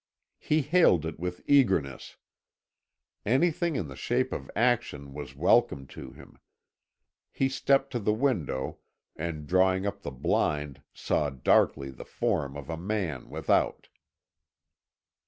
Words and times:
He 0.39 0.63
hailed 0.63 1.05
it 1.05 1.19
with 1.19 1.43
eagerness; 1.45 2.17
anything 3.23 3.75
in 3.75 3.87
the 3.87 3.95
shape 3.95 4.33
of 4.33 4.49
action 4.55 5.13
was 5.13 5.35
welcome 5.35 5.85
to 5.93 6.09
him. 6.11 6.39
He 7.31 7.47
stepped 7.49 7.91
to 7.91 7.99
the 7.99 8.11
window, 8.11 8.79
and 9.15 9.45
drawing 9.45 9.85
up 9.85 10.01
the 10.01 10.09
blind 10.09 10.81
saw 10.91 11.29
darkly 11.29 11.91
the 11.91 12.03
form 12.05 12.57
of 12.57 12.67
a 12.67 12.77
man 12.77 13.29
without. 13.29 13.89